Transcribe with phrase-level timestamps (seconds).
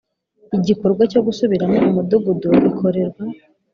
[0.57, 3.23] Igikorwa cyo gusubiramo umudugudu gikorerwa